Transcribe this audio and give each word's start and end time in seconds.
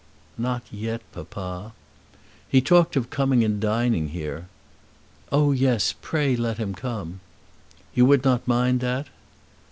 "Not 0.39 0.63
yet, 0.71 1.01
papa." 1.11 1.73
"He 2.49 2.59
talked 2.59 2.95
of 2.95 3.11
coming 3.11 3.43
and 3.43 3.59
dining 3.59 4.07
here." 4.09 4.47
"Oh 5.31 5.51
yes; 5.51 5.93
pray 6.01 6.35
let 6.35 6.57
him 6.57 6.73
come." 6.73 7.19
"You 7.93 8.07
would 8.07 8.23
not 8.23 8.47
mind 8.47 8.79
that?" 8.79 9.09